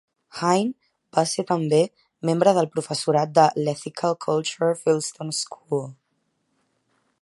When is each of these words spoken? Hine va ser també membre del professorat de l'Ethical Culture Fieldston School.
Hine 0.43 0.71
va 1.17 1.23
ser 1.31 1.45
també 1.51 1.81
membre 2.31 2.55
del 2.59 2.71
professorat 2.77 3.37
de 3.37 3.47
l'Ethical 3.67 4.19
Culture 4.29 4.75
Fieldston 4.83 5.35
School. 5.45 5.89